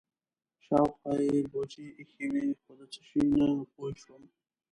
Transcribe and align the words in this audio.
شاوخوا 0.65 1.13
یې 1.27 1.37
بوجۍ 1.51 1.85
ایښې 1.99 2.25
وې 2.33 2.45
خو 2.61 2.71
د 2.79 2.81
څه 2.93 3.01
شي 3.07 3.21
نه 3.37 3.45
پوه 3.73 3.89
شوم. 4.01 4.23